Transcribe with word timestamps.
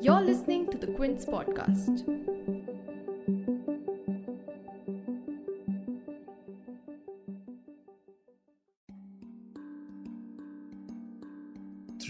You're 0.00 0.20
listening 0.20 0.68
to 0.70 0.78
the 0.78 0.88
Quint 0.96 1.20
podcast. 1.20 2.04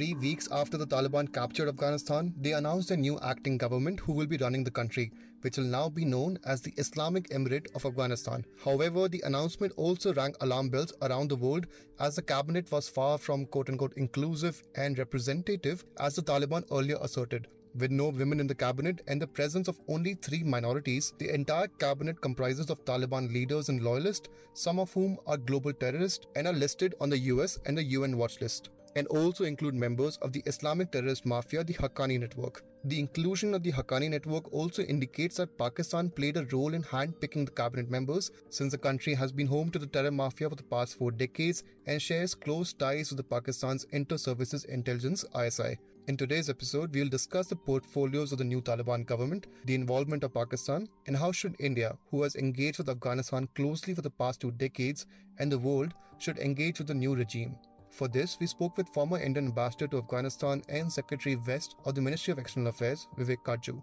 Three 0.03 0.15
weeks 0.15 0.49
after 0.51 0.77
the 0.77 0.85
Taliban 0.85 1.33
captured 1.33 1.69
Afghanistan, 1.69 2.35
they 2.37 2.55
announced 2.55 2.91
a 2.91 2.97
new 2.97 3.21
acting 3.21 3.57
government 3.57 4.01
who 4.01 4.13
will 4.13 4.27
be 4.27 4.37
running 4.37 4.65
the 4.65 4.71
country, 4.73 5.13
which 5.43 5.57
will 5.57 5.71
now 5.77 5.89
be 5.89 6.05
known 6.05 6.41
as 6.45 6.61
the 6.61 6.73
Islamic 6.77 7.29
Emirate 7.31 7.69
of 7.77 7.87
Afghanistan. 7.87 8.45
However, 8.65 9.07
the 9.09 9.23
announcement 9.25 9.73
also 9.77 10.13
rang 10.13 10.35
alarm 10.41 10.71
bells 10.71 10.93
around 11.03 11.29
the 11.29 11.37
world 11.37 11.69
as 12.01 12.17
the 12.17 12.23
cabinet 12.23 12.73
was 12.73 12.89
far 12.89 13.17
from 13.17 13.47
quote 13.47 13.69
unquote 13.69 13.93
inclusive 13.97 14.61
and 14.75 14.99
representative 14.99 15.85
as 16.01 16.17
the 16.17 16.23
Taliban 16.23 16.65
earlier 16.73 16.99
asserted. 17.01 17.47
With 17.79 17.93
no 17.93 18.09
women 18.09 18.41
in 18.41 18.49
the 18.49 18.57
cabinet 18.57 19.03
and 19.07 19.23
the 19.23 19.29
presence 19.29 19.69
of 19.69 19.79
only 19.87 20.15
three 20.15 20.43
minorities, 20.43 21.15
the 21.19 21.33
entire 21.33 21.69
cabinet 21.69 22.21
comprises 22.21 22.71
of 22.71 22.85
Taliban 22.85 23.33
leaders 23.33 23.69
and 23.69 23.81
loyalists, 23.85 24.29
some 24.53 24.81
of 24.81 24.93
whom 24.93 25.17
are 25.29 25.37
global 25.37 25.73
terrorists 25.73 26.27
and 26.35 26.49
are 26.49 26.53
listed 26.53 26.97
on 27.01 27.09
the 27.09 27.19
US 27.35 27.61
and 27.67 27.79
the 27.79 27.85
UN 27.85 28.19
watch 28.19 28.41
list 28.41 28.71
and 28.97 29.07
also 29.09 29.45
include 29.45 29.75
members 29.75 30.17
of 30.19 30.33
the 30.33 30.43
Islamic 30.47 30.91
terrorist 30.93 31.25
mafia, 31.27 31.65
the 31.65 31.75
Haqqani 31.75 32.21
network. 32.21 32.63
The 32.85 32.99
inclusion 32.99 33.55
of 33.55 33.63
the 33.63 33.73
Haqqani 33.73 34.11
network 34.11 34.53
also 34.53 34.83
indicates 34.83 35.37
that 35.37 35.57
Pakistan 35.57 36.11
played 36.11 36.37
a 36.37 36.47
role 36.47 36.75
in 36.75 36.83
handpicking 36.83 37.47
the 37.47 37.53
cabinet 37.53 37.91
members, 37.91 38.31
since 38.51 38.73
the 38.73 38.79
country 38.79 39.15
has 39.15 39.33
been 39.33 39.47
home 39.47 39.71
to 39.71 39.79
the 39.79 39.87
terror 39.87 40.11
mafia 40.11 40.51
for 40.51 40.57
the 40.57 40.65
past 40.65 40.99
four 40.99 41.11
decades 41.13 41.63
and 41.87 42.03
shares 42.03 42.35
close 42.35 42.73
ties 42.73 43.11
with 43.11 43.19
the 43.19 43.25
Pakistan's 43.25 43.85
Inter-Services 43.93 44.65
Intelligence 44.65 45.25
ISI. 45.41 45.79
In 46.09 46.17
today's 46.17 46.51
episode, 46.51 46.93
we'll 46.93 47.09
discuss 47.09 47.47
the 47.47 47.55
portfolios 47.55 48.33
of 48.33 48.39
the 48.39 48.45
new 48.45 48.61
Taliban 48.61 49.07
government, 49.07 49.47
the 49.67 49.77
involvement 49.77 50.25
of 50.25 50.35
Pakistan, 50.35 50.89
and 51.07 51.17
how 51.17 51.31
should 51.31 51.55
India, 51.61 51.97
who 52.11 52.25
has 52.25 52.35
engaged 52.35 52.79
with 52.79 52.89
Afghanistan 52.89 53.49
closely 53.55 53.95
for 53.95 54.03
the 54.03 54.11
past 54.11 54.41
two 54.41 54.51
decades, 54.51 55.07
and 55.39 55.53
the 55.53 55.59
world 55.59 55.95
should 56.19 56.39
engage 56.39 56.79
with 56.79 56.89
the 56.89 56.95
new 56.95 57.15
regime. 57.15 57.55
For 57.93 58.09
this, 58.09 58.39
we 58.41 58.47
spoke 58.47 58.79
with 58.79 58.89
former 58.89 59.19
Indian 59.21 59.49
ambassador 59.49 59.87
to 59.89 59.99
Afghanistan 59.99 60.63
and 60.71 60.91
Secretary 60.91 61.37
West 61.37 61.77
of 61.85 61.95
the 61.95 62.01
Ministry 62.01 62.33
of 62.33 62.39
External 62.39 62.69
Affairs, 62.69 63.07
Vivek 63.19 63.45
Katju. 63.45 63.83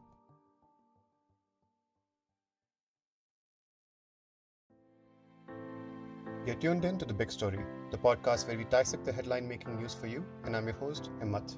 You're 6.47 6.55
tuned 6.55 6.85
in 6.85 6.97
to 6.97 7.05
The 7.05 7.13
Big 7.13 7.29
Story, 7.29 7.59
the 7.91 7.99
podcast 7.99 8.47
where 8.47 8.57
we 8.57 8.63
dissect 8.63 9.05
the 9.05 9.13
headline 9.13 9.47
making 9.47 9.79
news 9.79 9.93
for 9.93 10.07
you, 10.07 10.25
and 10.43 10.57
I'm 10.57 10.65
your 10.65 10.77
host, 10.77 11.11
Himmat. 11.21 11.55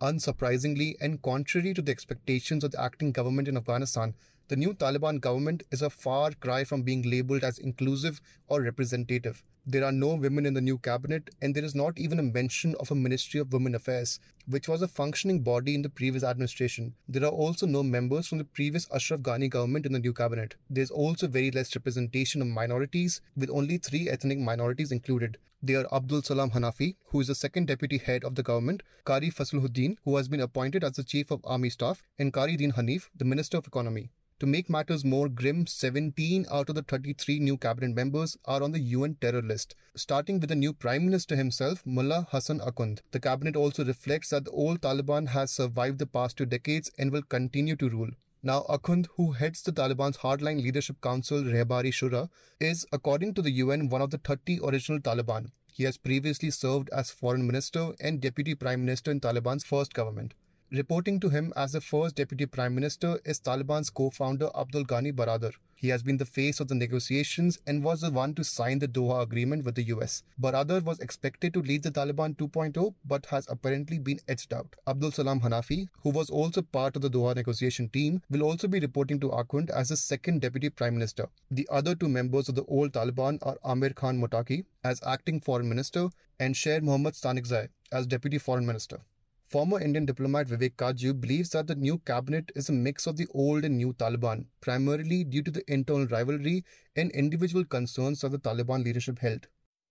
Unsurprisingly, 0.00 0.94
and 1.00 1.20
contrary 1.20 1.74
to 1.74 1.82
the 1.82 1.92
expectations 1.92 2.64
of 2.64 2.70
the 2.70 2.80
acting 2.80 3.12
government 3.12 3.46
in 3.48 3.56
Afghanistan, 3.56 4.14
the 4.48 4.56
new 4.56 4.72
Taliban 4.72 5.20
government 5.20 5.62
is 5.70 5.82
a 5.82 5.90
far 5.90 6.32
cry 6.32 6.64
from 6.64 6.82
being 6.82 7.02
labeled 7.02 7.44
as 7.44 7.58
inclusive 7.58 8.20
or 8.48 8.62
representative. 8.62 9.44
There 9.66 9.84
are 9.84 9.92
no 9.92 10.14
women 10.14 10.46
in 10.46 10.54
the 10.54 10.60
new 10.60 10.78
cabinet, 10.78 11.28
and 11.42 11.54
there 11.54 11.64
is 11.64 11.74
not 11.74 11.98
even 11.98 12.18
a 12.18 12.22
mention 12.22 12.74
of 12.80 12.90
a 12.90 12.94
Ministry 12.94 13.40
of 13.40 13.52
Women 13.52 13.74
Affairs, 13.74 14.18
which 14.46 14.68
was 14.68 14.80
a 14.80 14.88
functioning 14.88 15.40
body 15.40 15.74
in 15.74 15.82
the 15.82 15.90
previous 15.90 16.24
administration. 16.24 16.94
There 17.06 17.24
are 17.24 17.30
also 17.30 17.66
no 17.66 17.82
members 17.82 18.26
from 18.26 18.38
the 18.38 18.44
previous 18.44 18.88
Ashraf 18.90 19.20
Ghani 19.20 19.50
government 19.50 19.84
in 19.84 19.92
the 19.92 19.98
new 19.98 20.14
cabinet. 20.14 20.54
There 20.70 20.82
is 20.82 20.90
also 20.90 21.26
very 21.26 21.50
less 21.50 21.76
representation 21.76 22.40
of 22.40 22.48
minorities, 22.48 23.20
with 23.36 23.50
only 23.50 23.76
three 23.76 24.08
ethnic 24.08 24.38
minorities 24.38 24.92
included. 24.92 25.36
They 25.62 25.74
are 25.74 25.86
Abdul 25.92 26.22
Salam 26.22 26.52
Hanafi, 26.52 26.96
who 27.08 27.20
is 27.20 27.26
the 27.26 27.34
second 27.34 27.66
deputy 27.66 27.98
head 27.98 28.24
of 28.24 28.34
the 28.36 28.42
government, 28.42 28.82
Qari 29.04 29.30
Fasihuddin, 29.32 29.96
who 30.06 30.16
has 30.16 30.26
been 30.26 30.40
appointed 30.40 30.82
as 30.82 30.92
the 30.92 31.04
chief 31.04 31.30
of 31.30 31.42
army 31.44 31.68
staff, 31.68 32.02
and 32.18 32.32
Qari 32.32 32.56
Din 32.56 32.72
Hanif, 32.72 33.10
the 33.14 33.26
minister 33.26 33.58
of 33.58 33.66
economy. 33.66 34.10
To 34.40 34.46
make 34.46 34.70
matters 34.70 35.04
more 35.04 35.28
grim, 35.28 35.66
17 35.66 36.46
out 36.50 36.70
of 36.70 36.74
the 36.74 36.82
33 36.82 37.40
new 37.40 37.58
cabinet 37.58 37.94
members 37.94 38.38
are 38.46 38.62
on 38.62 38.72
the 38.72 38.80
UN 38.80 39.16
terror 39.20 39.42
list, 39.42 39.74
starting 39.94 40.40
with 40.40 40.48
the 40.48 40.56
new 40.56 40.72
prime 40.72 41.04
minister 41.04 41.36
himself, 41.36 41.82
Mullah 41.84 42.26
Hassan 42.30 42.60
Akhund. 42.60 43.00
The 43.10 43.20
cabinet 43.20 43.54
also 43.54 43.84
reflects 43.84 44.30
that 44.30 44.46
the 44.46 44.50
old 44.52 44.80
Taliban 44.80 45.28
has 45.28 45.50
survived 45.50 45.98
the 45.98 46.06
past 46.06 46.38
two 46.38 46.46
decades 46.46 46.90
and 46.98 47.12
will 47.12 47.20
continue 47.20 47.76
to 47.76 47.90
rule. 47.90 48.08
Now, 48.42 48.64
Akhund, 48.70 49.08
who 49.18 49.32
heads 49.32 49.60
the 49.60 49.72
Taliban's 49.72 50.16
hardline 50.16 50.62
leadership 50.62 51.02
council, 51.02 51.42
Rehbari 51.42 51.92
Shura, 51.92 52.30
is, 52.58 52.86
according 52.92 53.34
to 53.34 53.42
the 53.42 53.50
UN, 53.50 53.90
one 53.90 54.00
of 54.00 54.08
the 54.08 54.16
30 54.16 54.60
original 54.64 55.00
Taliban. 55.00 55.50
He 55.70 55.84
has 55.84 55.98
previously 55.98 56.50
served 56.50 56.88
as 56.94 57.10
foreign 57.10 57.46
minister 57.46 57.92
and 58.00 58.22
deputy 58.22 58.54
prime 58.54 58.86
minister 58.86 59.10
in 59.10 59.20
Taliban's 59.20 59.64
first 59.64 59.92
government. 59.92 60.32
Reporting 60.72 61.18
to 61.18 61.30
him 61.30 61.52
as 61.56 61.72
the 61.72 61.80
first 61.80 62.14
deputy 62.14 62.46
prime 62.46 62.76
minister 62.76 63.18
is 63.24 63.40
Taliban's 63.40 63.90
co-founder 63.90 64.50
Abdul 64.54 64.84
Ghani 64.84 65.12
Baradar. 65.12 65.50
He 65.74 65.88
has 65.88 66.04
been 66.04 66.18
the 66.18 66.24
face 66.24 66.60
of 66.60 66.68
the 66.68 66.76
negotiations 66.76 67.58
and 67.66 67.82
was 67.82 68.02
the 68.02 68.10
one 68.12 68.34
to 68.34 68.44
sign 68.44 68.78
the 68.78 68.86
Doha 68.86 69.20
agreement 69.20 69.64
with 69.64 69.74
the 69.74 69.82
US. 69.94 70.22
Baradar 70.40 70.84
was 70.84 71.00
expected 71.00 71.52
to 71.54 71.60
lead 71.62 71.82
the 71.82 71.90
Taliban 71.90 72.36
2.0 72.36 72.94
but 73.04 73.26
has 73.26 73.48
apparently 73.50 73.98
been 73.98 74.20
edged 74.28 74.54
out. 74.54 74.76
Abdul 74.86 75.10
Salam 75.10 75.40
Hanafi, 75.40 75.88
who 76.04 76.10
was 76.10 76.30
also 76.30 76.62
part 76.62 76.94
of 76.94 77.02
the 77.02 77.10
Doha 77.10 77.34
negotiation 77.34 77.88
team, 77.88 78.22
will 78.30 78.44
also 78.44 78.68
be 78.68 78.78
reporting 78.78 79.18
to 79.18 79.30
Akhund 79.30 79.70
as 79.70 79.88
the 79.88 79.96
second 79.96 80.40
deputy 80.40 80.70
prime 80.70 80.94
minister. 80.94 81.28
The 81.50 81.66
other 81.72 81.96
two 81.96 82.08
members 82.08 82.48
of 82.48 82.54
the 82.54 82.64
old 82.66 82.92
Taliban 82.92 83.40
are 83.42 83.58
Amir 83.64 83.90
Khan 83.90 84.20
Muttaqi 84.20 84.66
as 84.84 85.02
acting 85.04 85.40
foreign 85.40 85.68
minister 85.68 86.10
and 86.38 86.56
Sher 86.56 86.80
Mohammad 86.80 87.14
Stanikzai 87.14 87.70
as 87.90 88.06
deputy 88.06 88.38
foreign 88.38 88.66
minister. 88.66 89.00
Former 89.50 89.80
Indian 89.80 90.06
diplomat 90.06 90.46
Vivek 90.46 90.76
Katju 90.76 91.20
believes 91.20 91.50
that 91.50 91.66
the 91.66 91.74
new 91.74 91.98
cabinet 91.98 92.52
is 92.54 92.68
a 92.68 92.72
mix 92.72 93.08
of 93.08 93.16
the 93.16 93.26
old 93.34 93.64
and 93.64 93.76
new 93.76 93.92
Taliban, 93.94 94.44
primarily 94.60 95.24
due 95.24 95.42
to 95.42 95.50
the 95.50 95.64
internal 95.66 96.06
rivalry 96.06 96.64
and 96.94 97.10
individual 97.10 97.64
concerns 97.64 98.20
that 98.20 98.30
the 98.30 98.38
Taliban 98.38 98.84
leadership 98.84 99.18
held. 99.18 99.48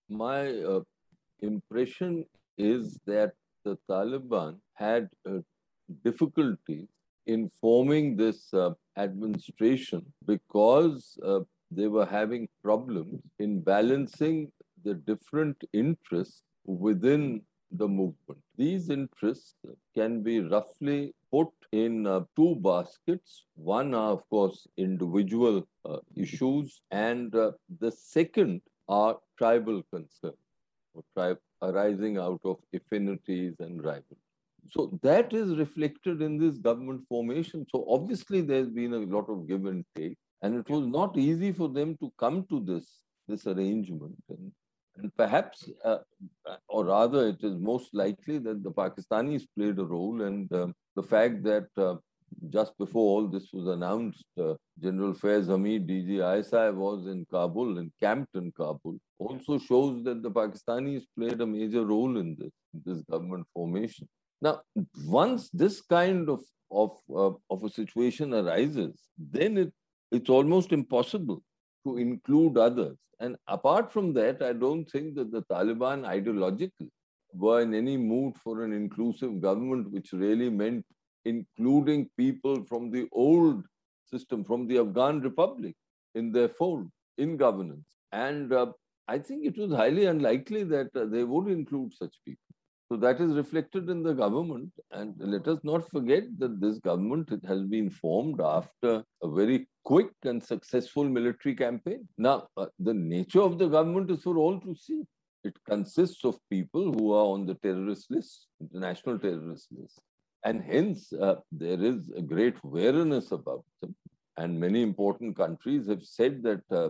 My 0.08 0.48
uh, 0.48 0.80
impression 1.42 2.25
is 2.58 2.98
that 3.06 3.34
the 3.66 3.78
Taliban 3.90 4.59
had 4.75 5.09
uh, 5.30 5.40
difficulty 6.06 6.88
in 7.28 7.52
forming 7.59 8.16
this 8.16 8.53
uh, 8.53 8.69
administration 8.96 10.06
because 10.25 11.18
uh, 11.22 11.42
they 11.69 11.88
were 11.88 12.06
having 12.06 12.48
problems 12.64 13.22
in 13.40 13.59
balancing 13.59 14.53
the 14.86 14.94
different 14.94 15.62
interests 15.74 16.44
within 16.66 17.42
the 17.72 17.90
movement. 17.90 18.42
These 18.59 18.90
interests 18.90 19.56
can 19.96 20.22
be 20.22 20.42
roughly 20.42 21.14
put 21.31 21.47
in 21.72 22.06
uh, 22.06 22.22
two 22.36 22.56
baskets. 22.56 23.46
One 23.56 23.94
are, 23.94 24.12
of 24.12 24.24
course, 24.30 24.68
individual 24.75 25.66
uh, 25.86 26.00
issues, 26.24 26.81
and 26.92 27.34
uh, 27.34 27.52
the 27.80 27.92
second 27.92 28.62
are 28.90 29.18
tribal 29.38 29.81
concerns, 29.94 30.46
or 30.94 31.03
tribe 31.16 31.40
arising 31.62 32.18
out 32.18 32.42
of 32.44 32.58
affinities 32.74 33.56
and 33.59 33.81
rivalries. 33.81 34.28
So 34.75 35.00
that 35.03 35.34
is 35.34 35.56
reflected 35.56 36.22
in 36.22 36.38
this 36.38 36.58
government 36.58 37.03
formation. 37.08 37.66
So 37.74 37.86
obviously, 37.88 38.42
there's 38.42 38.69
been 38.81 38.94
a 38.94 39.06
lot 39.16 39.30
of 39.30 39.48
give 39.48 39.66
and 39.68 39.86
take, 39.96 40.18
and 40.42 40.59
it 40.62 40.69
was 40.69 40.86
not 40.86 41.18
easy 41.18 41.53
for 41.53 41.69
them 41.69 41.96
to 42.02 42.12
come 42.19 42.46
to 42.50 42.59
this 42.59 42.88
this 43.30 43.48
arrangement. 43.48 44.18
And 44.28 44.52
and 44.98 45.16
perhaps, 45.16 45.70
uh, 45.86 46.00
or 46.68 46.86
rather, 46.86 47.28
it 47.28 47.44
is 47.44 47.58
most 47.58 47.94
likely 47.94 48.38
that 48.40 48.64
the 48.64 48.72
Pakistanis 48.72 49.44
played 49.58 49.80
a 49.80 49.86
role, 49.86 50.22
and 50.22 50.52
uh, 50.52 50.68
the 50.96 51.04
fact 51.04 51.44
that 51.44 51.68
uh, 51.78 51.96
just 52.50 52.78
before 52.78 53.22
all 53.22 53.28
this 53.28 53.50
was 53.54 53.68
announced, 53.68 54.26
uh, 54.40 54.54
General 54.82 55.14
Faiz 55.14 55.48
Hamid, 55.48 55.88
DG 55.88 56.40
ISI, 56.40 56.75
was 56.75 57.08
in 57.08 57.25
Kabul, 57.31 57.78
and 57.78 57.92
camped 58.02 58.36
in 58.36 58.52
Kabul, 58.52 58.98
also 59.19 59.58
shows 59.58 60.04
that 60.04 60.22
the 60.22 60.31
Pakistanis 60.31 61.04
played 61.18 61.42
a 61.42 61.46
major 61.46 61.86
role 61.86 62.18
in 62.18 62.36
this, 62.40 62.52
this 62.86 63.02
government 63.10 63.48
formation. 63.54 64.08
Now, 64.42 64.62
once 65.06 65.50
this 65.50 65.81
kind 65.81 66.30
of 66.30 66.42
of 66.72 66.92
uh, 67.13 67.31
of 67.50 67.63
a 67.63 67.69
situation 67.69 68.34
arises, 68.34 69.10
then 69.18 69.58
it 69.58 69.74
it's 70.12 70.30
almost 70.30 70.72
impossible 70.72 71.44
to 71.86 71.98
include 71.98 72.58
others. 72.58 72.98
And 73.20 73.36
apart 73.48 73.92
from 73.92 74.14
that, 74.14 74.42
I 74.42 74.54
don't 74.54 74.86
think 74.86 75.16
that 75.16 75.31
the 75.31 75.44
Taliban 75.44 76.06
ideologically 76.06 76.90
were 77.34 77.62
in 77.62 77.74
any 77.74 77.98
mood 77.98 78.36
for 78.44 78.64
an 78.64 78.74
inclusive 78.74 79.42
government, 79.42 79.92
which 79.92 80.14
really 80.14 80.50
meant 80.50 80.86
including 81.26 82.10
people 82.18 82.64
from 82.66 82.90
the 82.90 83.08
old 83.12 83.64
system, 84.06 84.44
from 84.44 84.68
the 84.68 84.80
Afghan 84.80 85.22
Republic 85.22 85.76
in 86.16 86.31
their 86.31 86.50
fold, 86.50 86.88
in 87.18 87.38
governance. 87.38 87.86
And 88.12 88.52
uh, 88.54 88.68
I 89.08 89.20
think 89.20 89.46
it 89.46 89.58
was 89.58 89.72
highly 89.72 90.06
unlikely 90.06 90.64
that 90.66 90.90
uh, 90.96 91.06
they 91.06 91.24
would 91.24 91.48
include 91.48 91.94
such 91.94 92.16
people. 92.25 92.50
So 92.92 92.98
that 92.98 93.22
is 93.22 93.34
reflected 93.34 93.88
in 93.90 94.02
the 94.02 94.14
government. 94.14 94.72
And 94.92 95.14
let 95.20 95.48
us 95.48 95.60
not 95.64 95.90
forget 95.92 96.24
that 96.40 96.60
this 96.60 96.80
government 96.80 97.30
has 97.48 97.62
been 97.64 97.90
formed 97.90 98.42
after 98.42 99.04
a 99.22 99.30
very 99.30 99.68
quick 99.89 100.12
and 100.24 100.44
successful 100.44 101.03
military 101.03 101.56
campaign. 101.56 102.07
Now, 102.15 102.47
uh, 102.56 102.68
the 102.77 102.94
nature 102.94 103.41
of 103.41 103.57
the 103.57 103.68
government 103.68 104.12
is 104.12 104.21
for 104.21 104.38
all 104.38 104.59
to 104.59 104.75
see. 104.75 105.01
It 105.44 105.56
consists 105.68 106.24
of 106.25 106.38
people 106.51 106.94
who 106.94 107.12
are 107.12 107.25
on 107.33 107.47
the 107.47 107.56
terrorist 107.56 108.12
list, 108.12 108.47
international 108.62 109.18
terrorist 109.18 109.68
list. 109.71 110.00
And 110.45 110.62
hence, 110.62 111.12
uh, 111.12 111.38
there 111.51 111.81
is 111.83 112.12
a 112.15 112.21
great 112.21 112.63
wariness 112.63 113.31
about 113.31 113.65
them. 113.81 113.95
And 114.38 114.59
many 114.59 114.83
important 114.83 115.36
countries 115.36 115.88
have 115.88 116.03
said 116.03 116.44
that 116.44 116.62
uh, 116.69 116.89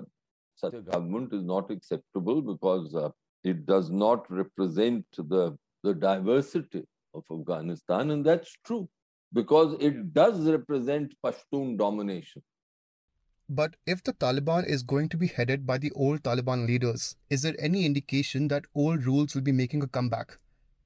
such 0.55 0.73
a 0.73 0.81
government 0.81 1.33
is 1.33 1.43
not 1.43 1.71
acceptable 1.71 2.41
because 2.41 2.93
uh, 2.93 3.09
it 3.45 3.65
does 3.65 3.89
not 3.89 4.29
represent 4.29 5.05
the, 5.15 5.57
the 5.83 5.93
diversity 5.93 6.83
of 7.13 7.23
Afghanistan. 7.31 8.11
And 8.11 8.25
that's 8.25 8.53
true 8.65 8.89
because 9.31 9.77
it 9.79 10.13
does 10.13 10.41
represent 10.41 11.15
Pashtun 11.25 11.77
domination. 11.77 12.43
But 13.51 13.77
if 13.87 14.03
the 14.03 14.13
Taliban 14.13 14.67
is 14.67 14.83
going 14.83 15.09
to 15.09 15.17
be 15.17 15.25
headed 15.25 15.65
by 15.65 15.79
the 15.79 15.91
old 15.93 16.21
Taliban 16.21 16.67
leaders, 16.67 17.15
is 17.31 17.41
there 17.41 17.55
any 17.57 17.83
indication 17.83 18.47
that 18.49 18.65
old 18.75 19.07
rules 19.07 19.33
will 19.33 19.41
be 19.41 19.51
making 19.51 19.81
a 19.81 19.87
comeback? 19.87 20.37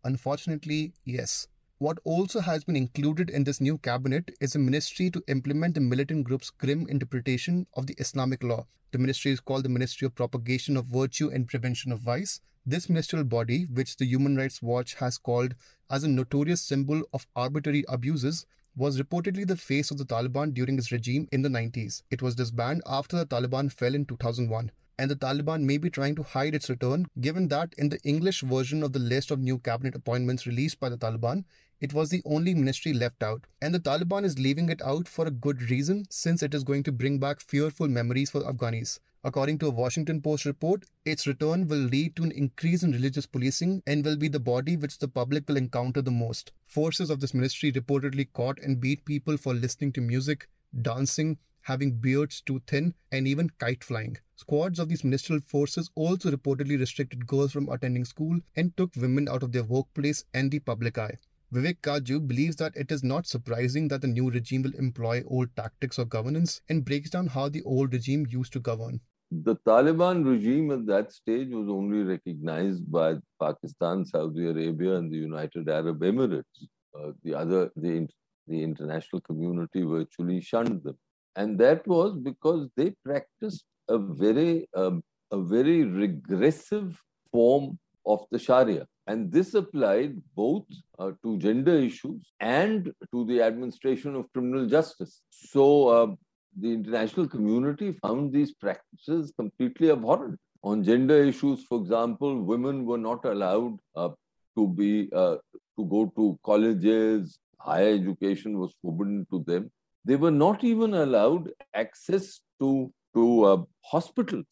Unfortunately, 0.06 0.94
yes. 1.04 1.50
What 1.80 2.00
also 2.06 2.40
has 2.40 2.64
been 2.64 2.78
included 2.78 3.30
in 3.30 3.44
this 3.44 3.60
new 3.60 3.78
cabinet 3.80 4.32
is 4.40 4.56
a 4.56 4.60
ministry 4.60 5.10
to 5.10 5.22
implement 5.28 5.76
the 5.76 5.82
militant 5.82 6.24
group's 6.24 6.52
grim 6.52 6.88
interpretation 6.88 7.68
of 7.74 7.86
the 7.86 7.96
Islamic 7.98 8.42
law. 8.42 8.66
The 8.94 8.98
ministry 8.98 9.32
is 9.32 9.42
called 9.42 9.66
the 9.66 9.70
Ministry 9.70 10.06
of 10.06 10.16
Propagation 10.16 10.78
of 10.78 10.86
Virtue 10.86 11.30
and 11.30 11.46
Prevention 11.46 11.92
of 11.92 12.00
Vice. 12.00 12.40
This 12.66 12.88
ministerial 12.88 13.26
body, 13.26 13.66
which 13.66 13.98
the 13.98 14.06
Human 14.06 14.38
Rights 14.38 14.62
Watch 14.62 14.94
has 14.96 15.18
called 15.18 15.54
as 15.90 16.06
a 16.06 16.08
notorious 16.08 16.62
symbol 16.62 17.04
of 17.12 17.28
arbitrary 17.36 17.84
abuses, 17.90 18.46
was 18.76 19.00
reportedly 19.00 19.48
the 19.48 19.56
face 19.56 19.92
of 19.92 19.98
the 19.98 20.06
Taliban 20.06 20.54
during 20.54 20.78
its 20.78 20.92
regime 20.92 21.28
in 21.32 21.42
the 21.42 21.50
90s. 21.50 22.04
It 22.10 22.22
was 22.22 22.36
disbanded 22.36 22.84
after 22.88 23.18
the 23.18 23.26
Taliban 23.26 23.72
fell 23.72 23.94
in 23.94 24.06
2001 24.06 24.72
and 24.98 25.10
the 25.10 25.16
Taliban 25.16 25.62
may 25.62 25.78
be 25.78 25.90
trying 25.90 26.16
to 26.16 26.24
hide 26.24 26.54
its 26.54 26.70
return, 26.70 27.08
given 27.20 27.48
that 27.48 27.74
in 27.78 27.90
the 27.90 28.00
English 28.04 28.42
version 28.42 28.84
of 28.84 28.94
the 28.94 29.00
list 29.00 29.32
of 29.32 29.40
new 29.40 29.58
cabinet 29.58 29.96
appointments 29.96 30.46
released 30.46 30.80
by 30.80 30.90
the 30.90 30.98
Taliban, 30.98 31.46
it 31.82 31.94
was 31.94 32.10
the 32.10 32.22
only 32.26 32.54
ministry 32.54 32.94
left 32.94 33.24
out. 33.24 33.46
And 33.62 33.74
the 33.74 33.80
Taliban 33.80 34.24
is 34.24 34.40
leaving 34.40 34.70
it 34.70 34.82
out 34.82 35.08
for 35.08 35.26
a 35.26 35.32
good 35.32 35.70
reason, 35.70 36.06
since 36.10 36.44
it 36.44 36.54
is 36.54 36.64
going 36.64 36.84
to 36.84 36.92
bring 36.92 37.20
back 37.20 37.42
fearful 37.42 37.88
memories 37.88 38.30
for 38.30 38.42
Afghanis. 38.42 39.00
According 39.26 39.60
to 39.60 39.68
a 39.68 39.72
Washington 39.72 40.22
Post 40.22 40.44
report, 40.44 40.84
its 41.06 41.26
return 41.26 41.70
will 41.70 41.78
lead 41.78 42.14
to 42.18 42.24
an 42.24 42.32
increase 42.32 42.84
in 42.84 42.92
religious 42.92 43.26
policing 43.26 43.82
and 43.88 44.04
will 44.04 44.18
be 44.18 44.28
the 44.28 44.38
body 44.38 44.76
which 44.76 45.00
the 45.00 45.08
public 45.08 45.48
will 45.48 45.56
encounter 45.56 46.02
the 46.02 46.12
most. 46.12 46.52
Forces 46.66 47.10
of 47.10 47.22
this 47.22 47.34
ministry 47.34 47.72
reportedly 47.72 48.28
caught 48.34 48.60
and 48.60 48.82
beat 48.82 49.06
people 49.06 49.38
for 49.38 49.54
listening 49.54 49.94
to 49.94 50.02
music, 50.02 50.50
dancing, 50.82 51.38
having 51.62 51.94
beards 51.94 52.42
too 52.42 52.62
thin, 52.68 52.96
and 53.14 53.26
even 53.26 53.50
kite 53.60 53.82
flying. 53.82 54.18
Squads 54.36 54.78
of 54.78 54.90
these 54.90 55.06
ministerial 55.06 55.42
forces 55.48 55.90
also 55.96 56.30
reportedly 56.30 56.78
restricted 56.78 57.26
girls 57.26 57.54
from 57.54 57.70
attending 57.70 58.04
school 58.04 58.38
and 58.58 58.76
took 58.76 58.94
women 58.98 59.30
out 59.30 59.42
of 59.42 59.54
their 59.54 59.64
workplace 59.64 60.26
and 60.34 60.52
the 60.52 60.60
public 60.60 60.98
eye. 60.98 61.18
Vivek 61.54 61.80
Katju 61.80 62.28
believes 62.28 62.58
that 62.58 62.76
it 62.76 62.92
is 62.92 63.04
not 63.04 63.26
surprising 63.26 63.88
that 63.88 64.02
the 64.02 64.08
new 64.08 64.30
regime 64.30 64.64
will 64.64 64.76
employ 64.76 65.24
old 65.28 65.56
tactics 65.56 65.98
of 65.98 66.10
governance 66.10 66.62
and 66.68 66.84
breaks 66.84 67.10
down 67.10 67.28
how 67.28 67.48
the 67.48 67.62
old 67.62 67.94
regime 67.94 68.26
used 68.30 68.52
to 68.52 68.60
govern 68.60 69.00
the 69.42 69.56
Taliban 69.68 70.26
regime 70.26 70.72
at 70.72 70.86
that 70.86 71.12
stage 71.12 71.50
was 71.50 71.68
only 71.68 72.04
recognized 72.04 72.90
by 72.92 73.16
Pakistan, 73.42 74.06
Saudi 74.06 74.48
Arabia, 74.48 74.96
and 74.96 75.12
the 75.12 75.18
United 75.18 75.70
Arab 75.70 76.00
Emirates. 76.02 76.68
Uh, 76.98 77.12
the 77.24 77.34
other, 77.34 77.72
the, 77.76 78.08
the 78.48 78.62
international 78.62 79.22
community 79.22 79.82
virtually 79.82 80.42
shunned 80.42 80.84
them. 80.84 80.98
And 81.36 81.58
that 81.60 81.88
was 81.88 82.16
because 82.16 82.70
they 82.78 82.92
practiced 83.04 83.66
a 83.88 83.98
very, 83.98 84.70
um, 84.76 85.04
a 85.32 85.40
very 85.42 85.84
regressive 85.84 87.02
form 87.32 87.80
of 88.06 88.26
the 88.32 88.38
Sharia. 88.38 88.86
And 89.08 89.32
this 89.32 89.54
applied 89.54 90.22
both 90.36 90.66
uh, 91.00 91.12
to 91.24 91.38
gender 91.38 91.76
issues 91.76 92.22
and 92.40 92.94
to 93.12 93.26
the 93.26 93.42
administration 93.42 94.16
of 94.16 94.32
criminal 94.32 94.68
justice. 94.68 95.22
So, 95.32 95.88
uh, 95.88 96.16
the 96.60 96.72
international 96.74 97.28
community 97.28 97.92
found 97.92 98.32
these 98.32 98.54
practices 98.54 99.34
completely 99.38 99.92
abhorrent. 99.92 100.40
On 100.64 100.84
gender 100.84 101.24
issues, 101.24 101.64
for 101.66 101.80
example, 101.80 102.42
women 102.42 102.86
were 102.86 102.98
not 102.98 103.26
allowed 103.26 103.78
uh, 103.96 104.10
to 104.58 104.68
be 104.68 105.10
uh, 105.14 105.38
to 105.78 105.86
go 105.86 106.12
to 106.16 106.40
colleges. 106.46 107.38
Higher 107.60 107.94
education 107.94 108.58
was 108.58 108.74
forbidden 108.82 109.26
to 109.32 109.44
them. 109.46 109.72
They 110.06 110.16
were 110.16 110.32
not 110.32 110.64
even 110.64 110.94
allowed 110.94 111.52
access 111.74 112.40
to 112.60 112.94
to 113.16 113.44
uh, 113.44 113.64
hospitals 113.84 114.46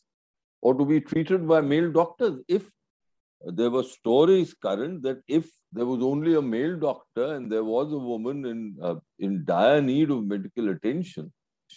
or 0.62 0.76
to 0.76 0.86
be 0.86 1.02
treated 1.02 1.48
by 1.48 1.62
male 1.62 1.92
doctors. 1.92 2.40
If 2.48 2.70
there 3.46 3.72
were 3.72 3.84
stories 3.84 4.54
current 4.54 5.02
that 5.04 5.22
if 5.28 5.50
there 5.72 5.86
was 5.86 6.04
only 6.04 6.36
a 6.36 6.42
male 6.42 6.78
doctor 6.78 7.36
and 7.36 7.52
there 7.52 7.64
was 7.64 7.92
a 7.92 7.98
woman 7.98 8.46
in 8.46 8.78
uh, 8.82 8.96
in 9.20 9.46
dire 9.46 9.82
need 9.82 10.12
of 10.12 10.26
medical 10.26 10.70
attention, 10.70 11.32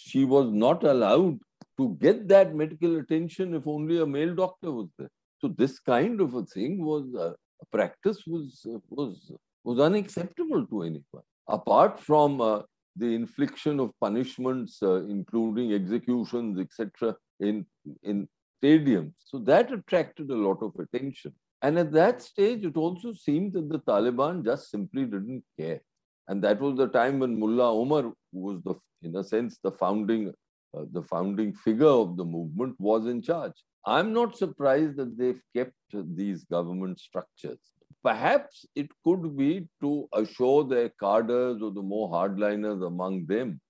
she 0.09 0.25
was 0.25 0.51
not 0.65 0.85
allowed 0.85 1.39
to 1.79 1.97
get 2.01 2.29
that 2.29 2.55
medical 2.55 2.99
attention 2.99 3.55
if 3.55 3.67
only 3.67 4.01
a 4.01 4.07
male 4.07 4.35
doctor 4.35 4.71
was 4.71 4.89
there. 4.99 5.11
So 5.41 5.49
this 5.49 5.79
kind 5.79 6.21
of 6.21 6.35
a 6.35 6.45
thing 6.45 6.85
was 6.85 7.07
uh, 7.15 7.33
a 7.63 7.67
practice 7.77 8.21
was 8.27 8.67
uh, 8.73 8.79
was 8.91 9.33
was 9.65 9.79
unacceptable 9.89 10.67
to 10.67 10.83
anyone. 10.83 11.27
Apart 11.49 11.99
from 12.09 12.41
uh, 12.41 12.63
the 12.97 13.11
infliction 13.21 13.81
of 13.81 13.99
punishments, 14.01 14.83
uh, 14.83 15.05
including 15.17 15.73
executions, 15.81 16.61
etc., 16.65 17.17
in 17.41 17.67
in 18.03 18.29
stadiums, 18.57 19.15
so 19.31 19.39
that 19.51 19.73
attracted 19.79 20.31
a 20.31 20.43
lot 20.47 20.63
of 20.63 20.73
attention. 20.85 21.33
And 21.63 21.79
at 21.79 21.93
that 21.93 22.21
stage, 22.21 22.63
it 22.71 22.77
also 22.77 23.13
seemed 23.27 23.55
that 23.55 23.69
the 23.71 23.81
Taliban 23.91 24.45
just 24.45 24.71
simply 24.71 25.05
didn't 25.05 25.45
care. 25.59 25.81
And 26.29 26.43
that 26.43 26.61
was 26.61 26.77
the 26.77 26.89
time 26.89 27.19
when 27.19 27.39
Mullah 27.39 27.73
Omar, 27.73 28.03
who 28.03 28.41
was 28.41 28.63
the, 28.63 28.75
in 29.03 29.17
a 29.17 29.25
sense, 29.25 29.59
the 29.63 29.71
founding, 29.71 30.33
uh, 30.77 30.85
the 30.93 31.03
founding 31.03 31.53
figure 31.53 31.87
of 31.87 32.17
the 32.17 32.25
movement, 32.25 32.77
was 32.79 33.07
in 33.07 33.21
charge. 33.23 33.53
I'm 33.87 34.13
not 34.13 34.37
surprised 34.37 34.97
that 34.97 35.19
they've 35.19 35.43
kept 35.55 35.75
these 35.93 36.45
government 36.45 36.99
structures. 37.01 37.59
Perhaps 38.03 38.67
it 38.75 38.89
could 39.05 39.37
be 39.37 39.69
to 39.83 40.09
assure 40.13 40.65
their 40.65 40.91
cadres 41.01 41.63
or 41.63 41.71
the 41.71 41.83
more 41.83 42.11
hardliners 42.11 42.87
among 42.87 43.27
them 43.27 43.61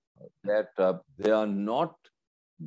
that 0.43 0.69
uh, 0.77 0.93
they 1.17 1.31
are 1.31 1.47
not 1.47 1.95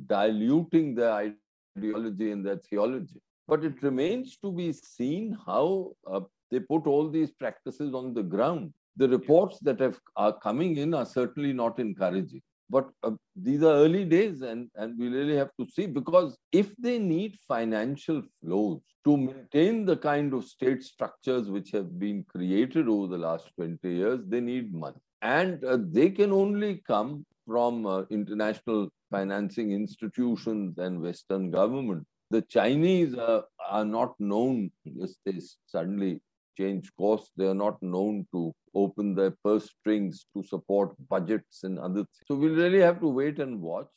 diluting 0.07 0.95
their 0.95 1.33
ideology 1.77 2.31
and 2.31 2.45
their 2.45 2.57
theology. 2.57 3.21
But 3.47 3.63
it 3.63 3.81
remains 3.81 4.37
to 4.43 4.51
be 4.51 4.71
seen 4.73 5.35
how 5.45 5.93
uh, 6.11 6.21
they 6.51 6.59
put 6.59 6.85
all 6.85 7.09
these 7.09 7.31
practices 7.31 7.93
on 7.93 8.13
the 8.13 8.23
ground 8.23 8.73
the 8.99 9.07
reports 9.07 9.57
that 9.61 9.79
have, 9.79 9.97
are 10.17 10.37
coming 10.37 10.77
in 10.77 10.93
are 10.93 11.05
certainly 11.05 11.53
not 11.53 11.79
encouraging. 11.79 12.41
But 12.69 12.89
uh, 13.01 13.11
these 13.35 13.63
are 13.63 13.73
early 13.73 14.05
days, 14.05 14.41
and, 14.41 14.69
and 14.75 14.99
we 14.99 15.07
really 15.07 15.35
have 15.37 15.49
to 15.59 15.65
see 15.71 15.87
because 15.87 16.37
if 16.51 16.75
they 16.77 16.99
need 16.99 17.37
financial 17.47 18.21
flows 18.43 18.81
to 19.05 19.17
maintain 19.17 19.85
the 19.85 19.97
kind 19.97 20.33
of 20.33 20.45
state 20.45 20.83
structures 20.83 21.49
which 21.49 21.71
have 21.71 21.97
been 21.97 22.25
created 22.25 22.87
over 22.87 23.07
the 23.07 23.17
last 23.17 23.49
20 23.55 23.89
years, 23.89 24.19
they 24.27 24.41
need 24.41 24.73
money. 24.73 24.99
And 25.21 25.63
uh, 25.63 25.77
they 25.81 26.09
can 26.11 26.31
only 26.31 26.83
come 26.85 27.25
from 27.47 27.85
uh, 27.87 28.03
international 28.11 28.89
financing 29.09 29.71
institutions 29.71 30.77
and 30.77 31.01
Western 31.01 31.49
government. 31.49 32.05
The 32.29 32.43
Chinese 32.43 33.15
are 33.15 33.85
not 33.85 34.13
known, 34.19 34.71
as 35.01 35.17
they 35.25 35.39
suddenly 35.65 36.21
change 36.59 36.89
course. 36.97 37.31
They 37.37 37.47
are 37.47 37.55
not 37.55 37.81
known 37.81 38.27
to 38.33 38.51
open 38.75 39.15
their 39.15 39.33
purse 39.43 39.69
strings 39.79 40.25
to 40.35 40.43
support 40.43 40.91
budgets 41.09 41.63
and 41.63 41.79
other 41.79 42.03
things. 42.03 42.27
So 42.27 42.35
we 42.35 42.49
really 42.49 42.81
have 42.81 42.99
to 42.99 43.07
wait 43.07 43.39
and 43.39 43.61
watch. 43.61 43.87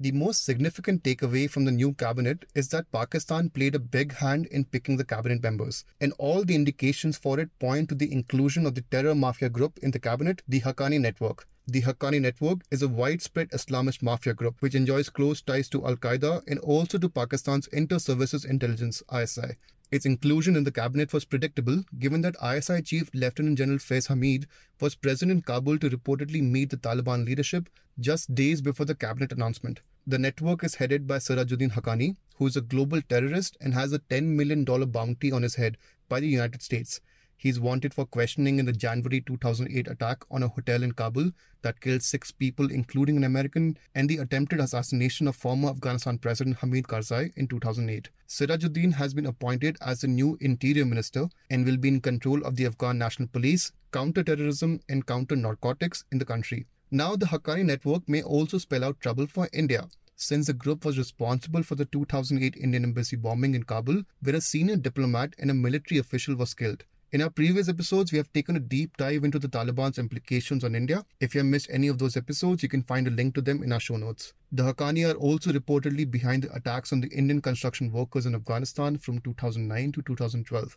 The 0.00 0.10
most 0.12 0.44
significant 0.44 1.04
takeaway 1.04 1.48
from 1.48 1.64
the 1.64 1.70
new 1.70 1.94
cabinet 1.94 2.46
is 2.54 2.68
that 2.70 2.90
Pakistan 2.90 3.48
played 3.50 3.76
a 3.76 3.78
big 3.78 4.12
hand 4.12 4.46
in 4.46 4.64
picking 4.64 4.96
the 4.96 5.04
cabinet 5.04 5.40
members, 5.42 5.84
and 6.00 6.12
all 6.18 6.44
the 6.44 6.56
indications 6.56 7.16
for 7.16 7.38
it 7.38 7.56
point 7.60 7.88
to 7.90 7.94
the 7.94 8.12
inclusion 8.12 8.66
of 8.66 8.74
the 8.74 8.82
terror 8.90 9.14
mafia 9.14 9.48
group 9.48 9.78
in 9.78 9.92
the 9.92 10.00
cabinet, 10.00 10.42
the 10.48 10.60
Haqqani 10.60 11.00
Network. 11.00 11.46
The 11.66 11.80
Haqqani 11.80 12.20
Network 12.20 12.60
is 12.70 12.82
a 12.82 12.88
widespread 12.88 13.48
Islamist 13.50 14.02
mafia 14.02 14.34
group 14.34 14.60
which 14.60 14.74
enjoys 14.74 15.08
close 15.08 15.40
ties 15.40 15.66
to 15.70 15.86
Al 15.86 15.96
Qaeda 15.96 16.42
and 16.46 16.58
also 16.58 16.98
to 16.98 17.08
Pakistan's 17.08 17.68
Inter 17.68 17.98
Services 17.98 18.44
Intelligence 18.44 19.02
ISI. 19.10 19.54
Its 19.90 20.04
inclusion 20.04 20.56
in 20.56 20.64
the 20.64 20.70
cabinet 20.70 21.14
was 21.14 21.24
predictable 21.24 21.82
given 21.98 22.20
that 22.20 22.36
ISI 22.44 22.82
Chief 22.82 23.08
Lieutenant 23.14 23.56
General 23.56 23.78
Faiz 23.78 24.08
Hamid 24.08 24.46
was 24.78 24.94
present 24.94 25.30
in 25.30 25.40
Kabul 25.40 25.78
to 25.78 25.88
reportedly 25.88 26.42
meet 26.42 26.68
the 26.68 26.76
Taliban 26.76 27.24
leadership 27.24 27.70
just 27.98 28.34
days 28.34 28.60
before 28.60 28.84
the 28.84 28.94
cabinet 28.94 29.32
announcement. 29.32 29.80
The 30.06 30.18
network 30.18 30.64
is 30.64 30.74
headed 30.74 31.06
by 31.06 31.16
Sirajuddin 31.16 31.72
Haqqani, 31.72 32.16
who 32.36 32.46
is 32.46 32.58
a 32.58 32.60
global 32.60 33.00
terrorist 33.00 33.56
and 33.62 33.72
has 33.72 33.94
a 33.94 34.00
$10 34.00 34.24
million 34.24 34.64
bounty 34.64 35.32
on 35.32 35.42
his 35.42 35.54
head 35.54 35.78
by 36.10 36.20
the 36.20 36.28
United 36.28 36.60
States. 36.60 37.00
He's 37.36 37.60
wanted 37.60 37.92
for 37.92 38.06
questioning 38.06 38.58
in 38.58 38.66
the 38.66 38.72
January 38.72 39.20
2008 39.20 39.88
attack 39.88 40.24
on 40.30 40.42
a 40.42 40.48
hotel 40.48 40.82
in 40.82 40.92
Kabul 40.92 41.32
that 41.62 41.80
killed 41.80 42.02
six 42.02 42.30
people, 42.30 42.70
including 42.70 43.16
an 43.16 43.24
American, 43.24 43.76
and 43.94 44.08
the 44.08 44.18
attempted 44.18 44.60
assassination 44.60 45.28
of 45.28 45.36
former 45.36 45.68
Afghanistan 45.68 46.18
President 46.18 46.58
Hamid 46.58 46.84
Karzai 46.84 47.32
in 47.36 47.48
2008. 47.48 48.08
Sirajuddin 48.28 48.94
has 48.94 49.14
been 49.14 49.26
appointed 49.26 49.76
as 49.80 50.00
the 50.00 50.08
new 50.08 50.38
interior 50.40 50.84
minister 50.84 51.28
and 51.50 51.66
will 51.66 51.76
be 51.76 51.88
in 51.88 52.00
control 52.00 52.44
of 52.44 52.56
the 52.56 52.66
Afghan 52.66 52.98
National 52.98 53.28
Police, 53.28 53.72
counter-terrorism, 53.92 54.80
and 54.88 55.06
counter-narcotics 55.06 56.04
in 56.12 56.18
the 56.18 56.24
country. 56.24 56.66
Now, 56.90 57.16
the 57.16 57.26
Haqqani 57.26 57.64
network 57.64 58.08
may 58.08 58.22
also 58.22 58.58
spell 58.58 58.84
out 58.84 59.00
trouble 59.00 59.26
for 59.26 59.48
India 59.52 59.88
since 60.16 60.46
the 60.46 60.52
group 60.52 60.84
was 60.84 60.96
responsible 60.96 61.62
for 61.62 61.74
the 61.74 61.84
2008 61.86 62.56
Indian 62.56 62.84
embassy 62.84 63.16
bombing 63.16 63.54
in 63.54 63.64
Kabul, 63.64 64.02
where 64.22 64.36
a 64.36 64.40
senior 64.40 64.76
diplomat 64.76 65.34
and 65.38 65.50
a 65.50 65.54
military 65.54 65.98
official 65.98 66.36
was 66.36 66.54
killed. 66.54 66.84
In 67.14 67.22
our 67.22 67.30
previous 67.30 67.68
episodes, 67.68 68.10
we 68.10 68.18
have 68.18 68.32
taken 68.32 68.56
a 68.56 68.58
deep 68.58 68.96
dive 68.96 69.22
into 69.22 69.38
the 69.38 69.46
Taliban's 69.46 70.00
implications 70.00 70.64
on 70.64 70.74
India. 70.74 71.06
If 71.20 71.32
you 71.32 71.42
have 71.42 71.46
missed 71.46 71.70
any 71.70 71.86
of 71.86 71.96
those 71.96 72.16
episodes, 72.16 72.60
you 72.64 72.68
can 72.68 72.82
find 72.82 73.06
a 73.06 73.10
link 73.10 73.36
to 73.36 73.40
them 73.40 73.62
in 73.62 73.72
our 73.72 73.78
show 73.78 73.96
notes. 73.96 74.32
The 74.50 74.64
Haqqani 74.64 75.08
are 75.08 75.16
also 75.16 75.52
reportedly 75.52 76.10
behind 76.10 76.42
the 76.42 76.52
attacks 76.52 76.92
on 76.92 77.00
the 77.00 77.08
Indian 77.10 77.40
construction 77.40 77.92
workers 77.92 78.26
in 78.26 78.34
Afghanistan 78.34 78.98
from 78.98 79.20
2009 79.20 79.92
to 79.92 80.02
2012. 80.02 80.76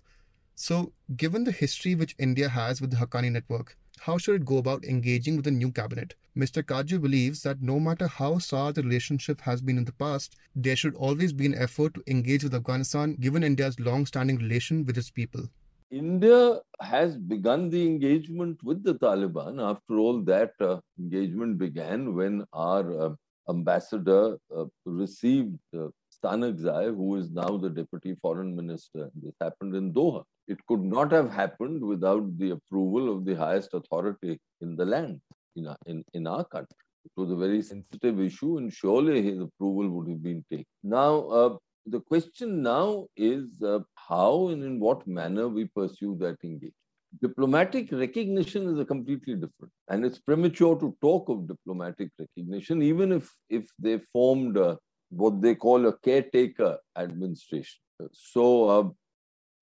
So, 0.53 0.93
given 1.15 1.43
the 1.43 1.51
history 1.51 1.95
which 1.95 2.13
India 2.19 2.49
has 2.49 2.81
with 2.81 2.91
the 2.91 2.97
Haqqani 2.97 3.31
network, 3.31 3.75
how 4.01 4.19
should 4.19 4.35
it 4.35 4.45
go 4.45 4.57
about 4.57 4.85
engaging 4.85 5.37
with 5.37 5.45
the 5.45 5.49
new 5.49 5.71
cabinet? 5.71 6.13
Mr. 6.37 6.61
Katju 6.61 7.01
believes 7.01 7.41
that 7.41 7.63
no 7.63 7.79
matter 7.79 8.05
how 8.05 8.37
sour 8.37 8.71
the 8.71 8.83
relationship 8.83 9.41
has 9.41 9.63
been 9.63 9.79
in 9.79 9.85
the 9.85 9.91
past, 9.91 10.35
there 10.55 10.75
should 10.75 10.93
always 10.93 11.33
be 11.33 11.47
an 11.47 11.55
effort 11.55 11.95
to 11.95 12.03
engage 12.05 12.43
with 12.43 12.53
Afghanistan 12.53 13.15
given 13.19 13.43
India's 13.43 13.79
long 13.79 14.05
standing 14.05 14.37
relation 14.37 14.85
with 14.85 14.99
its 14.99 15.09
people. 15.09 15.49
India 15.89 16.59
has 16.81 17.15
begun 17.15 17.69
the 17.69 17.85
engagement 17.85 18.61
with 18.63 18.83
the 18.83 18.95
Taliban. 18.95 19.61
After 19.61 19.97
all, 19.97 20.21
that 20.23 20.51
uh, 20.59 20.79
engagement 20.99 21.57
began 21.57 22.13
when 22.13 22.45
our 22.51 23.01
uh, 23.01 23.09
ambassador 23.49 24.37
uh, 24.55 24.65
received 24.85 25.57
uh, 25.73 25.87
Stanekzai, 26.11 26.95
who 26.95 27.15
is 27.15 27.29
now 27.31 27.57
the 27.57 27.69
deputy 27.69 28.15
foreign 28.21 28.55
minister. 28.55 29.09
This 29.15 29.35
happened 29.39 29.75
in 29.75 29.93
Doha. 29.93 30.23
It 30.47 30.57
could 30.67 30.83
not 30.83 31.11
have 31.11 31.31
happened 31.31 31.81
without 31.81 32.37
the 32.37 32.51
approval 32.51 33.15
of 33.15 33.25
the 33.25 33.35
highest 33.35 33.73
authority 33.73 34.39
in 34.61 34.75
the 34.75 34.85
land, 34.85 35.21
in 35.55 35.67
our, 35.67 35.77
in, 35.85 36.03
in 36.13 36.27
our 36.27 36.43
country. 36.43 36.75
It 37.05 37.11
was 37.15 37.31
a 37.31 37.35
very 37.35 37.61
sensitive 37.61 38.19
issue, 38.19 38.57
and 38.57 38.73
surely 38.73 39.21
his 39.21 39.39
approval 39.39 39.89
would 39.89 40.09
have 40.09 40.21
been 40.21 40.43
taken. 40.49 40.65
Now, 40.83 41.27
uh, 41.27 41.57
the 41.89 41.99
question 42.01 42.61
now 42.61 43.07
is 43.15 43.61
uh, 43.61 43.79
how 43.95 44.49
and 44.49 44.63
in 44.63 44.79
what 44.79 45.07
manner 45.07 45.47
we 45.47 45.65
pursue 45.65 46.17
that 46.19 46.37
engagement. 46.43 46.73
Diplomatic 47.21 47.91
recognition 47.91 48.67
is 48.67 48.79
a 48.79 48.85
completely 48.85 49.35
different, 49.35 49.71
and 49.89 50.05
it's 50.05 50.19
premature 50.19 50.77
to 50.77 50.95
talk 51.01 51.29
of 51.29 51.47
diplomatic 51.47 52.09
recognition, 52.19 52.81
even 52.81 53.13
if 53.13 53.33
if 53.49 53.65
they 53.79 53.97
formed 54.11 54.57
a, 54.57 54.77
what 55.09 55.41
they 55.41 55.55
call 55.55 55.87
a 55.87 55.97
caretaker 55.99 56.77
administration. 56.97 57.79
So 58.11 58.93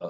uh, 0.02 0.10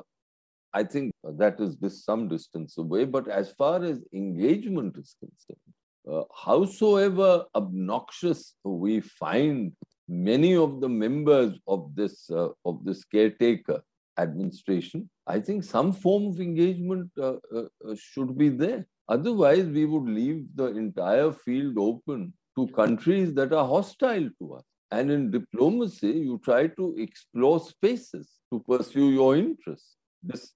I 0.74 0.84
think 0.84 1.12
that 1.24 1.60
is 1.60 1.78
this 1.78 2.04
some 2.06 2.30
distance 2.30 2.78
away. 2.78 3.04
But 3.06 3.28
as 3.28 3.52
far 3.52 3.84
as 3.84 4.02
engagement 4.14 4.98
is 4.98 5.16
concerned, 5.20 5.76
uh, 6.12 6.24
howsoever 6.46 7.46
obnoxious 7.54 8.56
we 8.64 9.02
find 9.02 9.74
many 10.08 10.56
of 10.56 10.82
the 10.82 10.90
members 10.90 11.54
of 11.68 11.96
this 11.96 12.30
uh, 12.30 12.50
of 12.64 12.84
this 12.86 13.04
caretaker 13.04 13.84
administration, 14.18 15.10
I 15.28 15.40
think 15.40 15.64
some 15.64 15.92
form 15.92 16.28
of 16.28 16.40
engagement 16.40 17.12
uh, 17.18 17.38
uh, 17.54 17.68
uh 17.88 17.96
should 17.96 18.38
be 18.38 18.50
there. 18.50 18.88
Otherwise, 19.08 19.66
we 19.66 19.86
would 19.86 20.10
leave 20.10 20.46
the 20.56 20.68
entire 20.68 21.32
field 21.32 21.78
open 21.78 22.34
to 22.58 22.68
countries 22.68 23.34
that 23.34 23.54
are 23.54 23.68
hostile 23.68 24.30
to 24.40 24.54
us. 24.54 24.64
And 24.92 25.12
in 25.12 25.32
diplomacy, 25.32 26.12
you 26.12 26.40
try 26.44 26.68
to 26.68 26.96
explore 26.98 27.60
spaces 27.60 28.30
to 28.52 28.60
pursue 28.60 29.12
your 29.12 29.36
interests. 29.36 29.96
This 30.24 30.54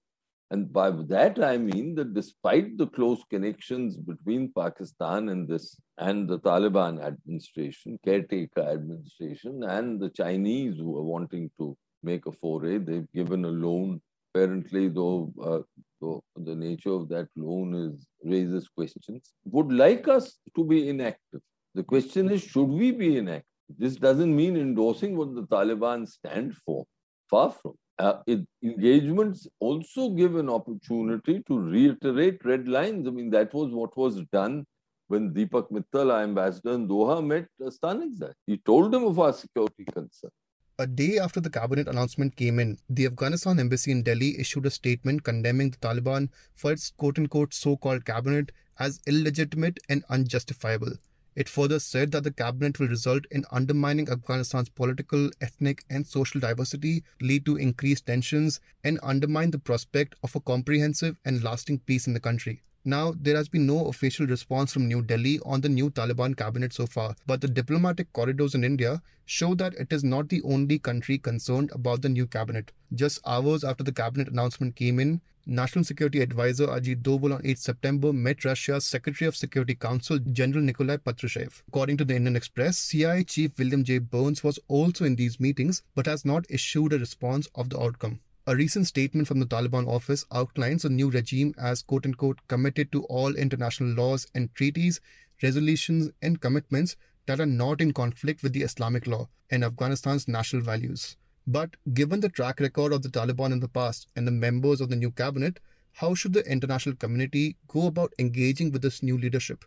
and 0.50 0.72
by 0.72 0.90
that 0.90 1.42
I 1.42 1.56
mean 1.56 1.94
that 1.94 2.12
despite 2.12 2.76
the 2.76 2.88
close 2.88 3.22
connections 3.30 3.96
between 3.96 4.52
Pakistan 4.56 5.28
and 5.28 5.46
this 5.46 5.76
and 5.98 6.28
the 6.28 6.40
Taliban 6.40 7.00
administration, 7.00 7.98
caretaker 8.04 8.62
administration, 8.62 9.62
and 9.62 10.00
the 10.00 10.10
Chinese 10.10 10.78
who 10.78 10.96
are 10.98 11.04
wanting 11.04 11.50
to 11.58 11.76
make 12.02 12.26
a 12.26 12.32
foray, 12.32 12.78
they've 12.78 13.12
given 13.12 13.44
a 13.44 13.48
loan. 13.48 14.00
Apparently, 14.32 14.88
though, 14.88 15.32
uh, 15.42 15.60
though 16.00 16.22
the 16.36 16.54
nature 16.54 16.92
of 16.92 17.08
that 17.08 17.28
loan 17.36 17.74
is 17.74 18.06
raises 18.24 18.68
questions, 18.68 19.32
would 19.44 19.72
like 19.72 20.08
us 20.08 20.38
to 20.56 20.64
be 20.64 20.88
inactive. 20.88 21.40
The 21.74 21.82
question 21.84 22.30
is, 22.30 22.42
should 22.42 22.68
we 22.68 22.90
be 22.90 23.18
inactive? 23.18 23.46
This 23.78 23.96
doesn't 23.96 24.34
mean 24.34 24.56
endorsing 24.56 25.16
what 25.16 25.34
the 25.34 25.42
Taliban 25.42 26.08
stand 26.08 26.56
for. 26.64 26.84
Far 27.28 27.50
from 27.50 27.74
uh, 28.00 28.22
it, 28.26 28.40
engagements 28.62 29.46
also 29.60 30.10
give 30.10 30.36
an 30.36 30.48
opportunity 30.48 31.42
to 31.46 31.58
reiterate 31.58 32.44
red 32.44 32.66
lines. 32.66 33.06
I 33.06 33.10
mean, 33.10 33.30
that 33.30 33.52
was 33.52 33.72
what 33.72 33.96
was 33.96 34.22
done 34.32 34.64
when 35.08 35.34
Deepak 35.34 35.70
Mittal, 35.70 36.12
our 36.12 36.22
ambassador 36.22 36.72
in 36.72 36.88
Doha, 36.88 37.24
met 37.24 37.46
Stanekzai. 37.60 38.32
He 38.46 38.58
told 38.58 38.94
him 38.94 39.04
of 39.04 39.18
our 39.18 39.32
security 39.32 39.84
concern. 39.92 40.30
A 40.78 40.86
day 40.86 41.18
after 41.18 41.40
the 41.40 41.50
cabinet 41.50 41.88
announcement 41.88 42.36
came 42.36 42.58
in, 42.58 42.78
the 42.88 43.04
Afghanistan 43.04 43.60
embassy 43.60 43.90
in 43.90 44.02
Delhi 44.02 44.40
issued 44.40 44.64
a 44.64 44.70
statement 44.70 45.24
condemning 45.24 45.70
the 45.70 45.76
Taliban 45.76 46.30
for 46.54 46.72
its 46.72 46.90
quote 46.90 47.18
unquote 47.18 47.52
so 47.52 47.76
called 47.76 48.06
cabinet 48.06 48.50
as 48.78 49.00
illegitimate 49.06 49.78
and 49.90 50.02
unjustifiable. 50.08 50.94
It 51.36 51.48
further 51.48 51.78
said 51.78 52.12
that 52.12 52.24
the 52.24 52.32
cabinet 52.32 52.78
will 52.78 52.88
result 52.88 53.24
in 53.30 53.44
undermining 53.50 54.08
Afghanistan's 54.08 54.68
political, 54.68 55.30
ethnic, 55.40 55.84
and 55.88 56.06
social 56.06 56.40
diversity, 56.40 57.04
lead 57.20 57.46
to 57.46 57.56
increased 57.56 58.06
tensions, 58.06 58.60
and 58.82 58.98
undermine 59.02 59.50
the 59.52 59.58
prospect 59.58 60.14
of 60.22 60.34
a 60.34 60.40
comprehensive 60.40 61.16
and 61.24 61.42
lasting 61.42 61.78
peace 61.80 62.06
in 62.06 62.14
the 62.14 62.20
country. 62.20 62.62
Now, 62.84 63.12
there 63.20 63.36
has 63.36 63.48
been 63.48 63.66
no 63.66 63.88
official 63.88 64.26
response 64.26 64.72
from 64.72 64.88
New 64.88 65.02
Delhi 65.02 65.38
on 65.44 65.60
the 65.60 65.68
new 65.68 65.90
Taliban 65.90 66.34
cabinet 66.34 66.72
so 66.72 66.86
far, 66.86 67.14
but 67.26 67.42
the 67.42 67.48
diplomatic 67.48 68.10
corridors 68.14 68.54
in 68.54 68.64
India 68.64 69.02
show 69.26 69.54
that 69.56 69.74
it 69.74 69.92
is 69.92 70.02
not 70.02 70.30
the 70.30 70.40
only 70.42 70.78
country 70.78 71.18
concerned 71.18 71.70
about 71.74 72.00
the 72.00 72.08
new 72.08 72.26
cabinet. 72.26 72.72
Just 72.94 73.20
hours 73.26 73.64
after 73.64 73.84
the 73.84 73.92
cabinet 73.92 74.28
announcement 74.28 74.76
came 74.76 74.98
in, 74.98 75.20
National 75.44 75.84
Security 75.84 76.20
Advisor 76.20 76.68
Ajit 76.68 77.02
Doval 77.02 77.34
on 77.34 77.42
8 77.44 77.58
September 77.58 78.12
met 78.14 78.44
Russia's 78.44 78.86
Secretary 78.86 79.28
of 79.28 79.36
Security 79.36 79.74
Council 79.74 80.18
General 80.18 80.62
Nikolai 80.62 80.96
Patrushev. 80.96 81.62
According 81.68 81.98
to 81.98 82.04
the 82.06 82.16
Indian 82.16 82.36
Express, 82.36 82.78
CIA 82.78 83.24
Chief 83.24 83.58
William 83.58 83.84
J. 83.84 83.98
Burns 83.98 84.42
was 84.42 84.58
also 84.68 85.04
in 85.04 85.16
these 85.16 85.38
meetings 85.38 85.82
but 85.94 86.06
has 86.06 86.24
not 86.24 86.46
issued 86.48 86.94
a 86.94 86.98
response 86.98 87.46
of 87.54 87.68
the 87.68 87.80
outcome. 87.80 88.20
A 88.50 88.56
recent 88.56 88.88
statement 88.88 89.28
from 89.28 89.38
the 89.38 89.46
Taliban 89.46 89.86
office 89.86 90.26
outlines 90.32 90.84
a 90.84 90.88
new 90.88 91.08
regime 91.08 91.54
as 91.56 91.82
quote 91.82 92.04
unquote 92.04 92.40
committed 92.48 92.90
to 92.90 93.04
all 93.04 93.36
international 93.36 93.90
laws 93.90 94.26
and 94.34 94.52
treaties, 94.56 95.00
resolutions, 95.40 96.10
and 96.20 96.40
commitments 96.40 96.96
that 97.26 97.38
are 97.38 97.46
not 97.46 97.80
in 97.80 97.92
conflict 97.92 98.42
with 98.42 98.52
the 98.52 98.62
Islamic 98.62 99.06
law 99.06 99.28
and 99.52 99.62
Afghanistan's 99.62 100.26
national 100.26 100.62
values. 100.62 101.16
But 101.46 101.76
given 101.94 102.18
the 102.18 102.28
track 102.28 102.58
record 102.58 102.92
of 102.92 103.02
the 103.02 103.08
Taliban 103.08 103.52
in 103.52 103.60
the 103.60 103.68
past 103.68 104.08
and 104.16 104.26
the 104.26 104.32
members 104.32 104.80
of 104.80 104.88
the 104.88 104.96
new 104.96 105.12
cabinet, 105.12 105.60
how 105.92 106.16
should 106.16 106.32
the 106.32 106.44
international 106.44 106.96
community 106.96 107.56
go 107.68 107.86
about 107.86 108.12
engaging 108.18 108.72
with 108.72 108.82
this 108.82 109.00
new 109.00 109.16
leadership? 109.16 109.64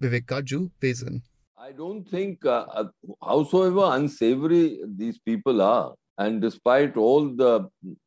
Vivek 0.00 0.24
Katju 0.24 0.70
weighs 0.80 1.02
in. 1.02 1.20
I 1.58 1.72
don't 1.72 2.08
think, 2.08 2.46
uh, 2.46 2.64
uh 2.72 2.84
howsoever 3.22 3.94
unsavory 3.94 4.80
these 4.86 5.18
people 5.18 5.60
are, 5.60 5.92
and 6.22 6.40
despite 6.46 6.96
all 6.96 7.28
the 7.42 7.52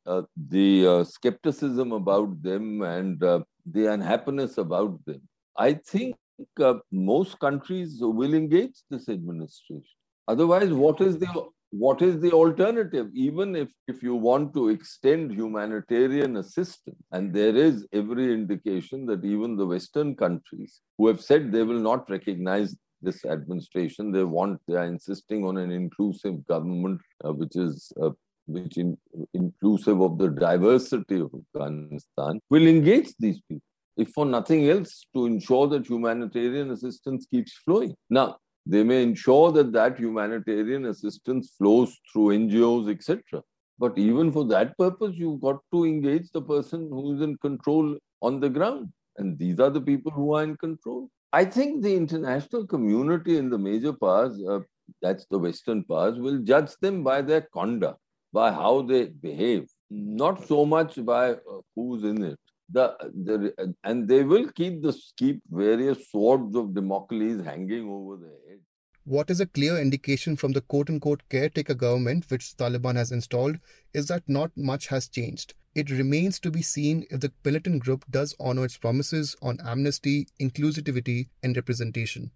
uh, 0.05 0.21
the 0.55 0.69
uh, 0.87 1.03
skepticism 1.03 1.91
about 2.01 2.31
them 2.47 2.81
and 2.81 3.23
uh, 3.23 3.39
the 3.77 3.85
unhappiness 3.95 4.57
about 4.57 4.93
them, 5.05 5.21
I 5.57 5.73
think 5.73 6.15
uh, 6.59 6.75
most 6.91 7.39
countries 7.39 7.97
will 8.19 8.33
engage 8.33 8.77
this 8.89 9.09
administration. 9.09 9.83
Otherwise, 10.27 10.71
what 10.85 11.01
is 11.01 11.17
the 11.17 11.29
what 11.71 12.01
is 12.01 12.19
the 12.21 12.31
alternative? 12.31 13.07
Even 13.13 13.55
if, 13.55 13.69
if 13.87 14.01
you 14.01 14.15
want 14.15 14.53
to 14.53 14.69
extend 14.69 15.31
humanitarian 15.31 16.37
assistance, 16.37 17.01
and 17.11 17.33
there 17.33 17.55
is 17.55 17.85
every 17.91 18.33
indication 18.33 19.05
that 19.07 19.25
even 19.25 19.57
the 19.57 19.65
Western 19.65 20.15
countries 20.15 20.79
who 20.97 21.07
have 21.07 21.21
said 21.21 21.51
they 21.51 21.63
will 21.63 21.79
not 21.79 22.09
recognize 22.09 22.75
this 23.05 23.23
administration. 23.25 24.11
They 24.11 24.23
want, 24.23 24.61
they 24.67 24.75
are 24.75 24.85
insisting 24.85 25.45
on 25.45 25.57
an 25.57 25.71
inclusive 25.71 26.45
government, 26.45 27.01
uh, 27.23 27.33
which 27.33 27.55
is 27.55 27.91
uh, 28.01 28.09
which 28.47 28.77
in, 28.77 28.97
inclusive 29.33 30.01
of 30.01 30.17
the 30.17 30.29
diversity 30.29 31.19
of 31.19 31.31
Afghanistan, 31.33 32.39
will 32.49 32.67
engage 32.67 33.09
these 33.19 33.39
people, 33.49 33.63
if 33.97 34.09
for 34.09 34.25
nothing 34.25 34.69
else, 34.69 35.05
to 35.15 35.25
ensure 35.25 35.67
that 35.67 35.87
humanitarian 35.87 36.71
assistance 36.71 37.25
keeps 37.25 37.53
flowing. 37.65 37.95
Now, 38.09 38.37
they 38.65 38.83
may 38.83 39.03
ensure 39.03 39.51
that 39.51 39.71
that 39.73 39.99
humanitarian 39.99 40.85
assistance 40.85 41.53
flows 41.57 41.95
through 42.11 42.29
NGOs, 42.29 42.91
etc. 42.91 43.41
But 43.77 43.97
even 43.97 44.31
for 44.31 44.45
that 44.45 44.77
purpose, 44.77 45.13
you've 45.15 45.41
got 45.41 45.59
to 45.73 45.85
engage 45.85 46.31
the 46.31 46.41
person 46.41 46.89
who 46.89 47.15
is 47.15 47.21
in 47.21 47.37
control 47.37 47.97
on 48.21 48.39
the 48.39 48.49
ground. 48.49 48.89
And 49.17 49.37
these 49.37 49.59
are 49.59 49.69
the 49.69 49.81
people 49.81 50.11
who 50.11 50.33
are 50.33 50.43
in 50.43 50.57
control. 50.57 51.09
I 51.39 51.43
think 51.43 51.83
the 51.83 51.93
international 51.93 52.65
community 52.65 53.37
in 53.37 53.49
the 53.49 53.57
major 53.57 53.91
powers, 53.91 54.41
uh, 54.49 54.59
that's 55.01 55.25
the 55.29 55.37
Western 55.37 55.83
powers, 55.83 56.17
will 56.17 56.39
judge 56.51 56.71
them 56.81 57.03
by 57.03 57.21
their 57.21 57.41
conduct, 57.41 57.99
by 58.31 58.51
how 58.53 58.83
they 58.83 59.07
behave, 59.07 59.67
not 59.89 60.47
so 60.47 60.65
much 60.65 60.93
by 61.03 61.31
uh, 61.31 61.59
who's 61.75 62.03
in 62.03 62.23
it. 62.23 62.39
The, 62.71 62.85
the, 63.25 63.75
and 63.83 64.07
they 64.07 64.23
will 64.23 64.49
keep 64.51 64.81
the 64.81 64.93
keep 65.17 65.41
various 65.51 66.09
swords 66.09 66.55
of 66.55 66.73
Damocles 66.73 67.43
hanging 67.43 67.89
over 67.89 68.15
their 68.15 68.39
head. 68.47 68.61
What 69.03 69.29
is 69.29 69.41
a 69.41 69.45
clear 69.45 69.77
indication 69.77 70.37
from 70.37 70.53
the 70.53 70.61
quote 70.61 70.89
unquote 70.89 71.21
caretaker 71.29 71.75
government 71.75 72.25
which 72.29 72.55
Taliban 72.55 72.95
has 72.95 73.11
installed 73.11 73.57
is 73.93 74.07
that 74.07 74.23
not 74.27 74.51
much 74.55 74.87
has 74.87 75.09
changed. 75.09 75.53
It 75.75 75.91
remains 75.91 76.39
to 76.39 76.51
be 76.51 76.61
seen 76.61 77.05
if 77.11 77.19
the 77.19 77.33
militant 77.43 77.83
group 77.83 78.05
does 78.09 78.33
honor 78.39 78.63
its 78.63 78.77
promises 78.77 79.35
on 79.41 79.59
amnesty, 79.61 80.29
inclusivity, 80.39 81.27
and 81.43 81.53
representation. 81.53 82.31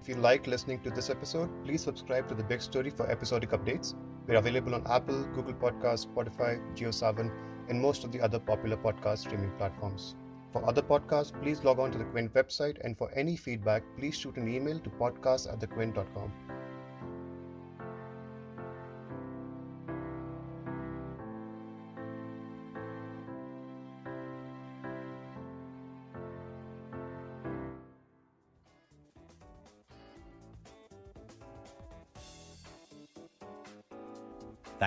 If 0.00 0.08
you 0.08 0.14
like 0.14 0.46
listening 0.46 0.80
to 0.84 0.90
this 0.90 1.10
episode, 1.10 1.50
please 1.66 1.82
subscribe 1.82 2.28
to 2.28 2.34
The 2.34 2.44
Big 2.44 2.62
Story 2.62 2.88
for 2.88 3.10
episodic 3.10 3.50
updates. 3.50 3.94
We're 4.26 4.38
available 4.38 4.74
on 4.74 4.86
Apple, 4.86 5.22
Google 5.34 5.52
Podcasts, 5.52 6.06
Spotify, 6.06 6.58
JioSaavn, 6.74 7.30
and 7.68 7.78
most 7.78 8.04
of 8.04 8.12
the 8.12 8.22
other 8.22 8.38
popular 8.38 8.78
podcast 8.78 9.18
streaming 9.18 9.52
platforms. 9.58 10.16
For 10.50 10.66
other 10.66 10.80
podcasts, 10.80 11.38
please 11.42 11.62
log 11.62 11.78
on 11.78 11.90
to 11.90 11.98
the 11.98 12.04
Quint 12.04 12.32
website, 12.32 12.78
and 12.82 12.96
for 12.96 13.12
any 13.12 13.36
feedback, 13.36 13.82
please 13.98 14.16
shoot 14.16 14.38
an 14.38 14.48
email 14.48 14.78
to 14.80 14.88
podcast 14.88 15.52
at 15.52 15.60
thequint.com. 15.60 16.32